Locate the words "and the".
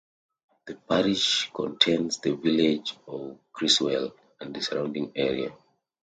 4.39-4.59